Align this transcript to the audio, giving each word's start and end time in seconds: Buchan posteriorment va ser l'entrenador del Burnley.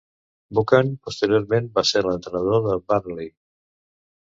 Buchan 0.59 0.89
posteriorment 1.09 1.69
va 1.77 1.85
ser 1.93 2.05
l'entrenador 2.09 2.67
del 2.67 2.87
Burnley. 2.91 3.33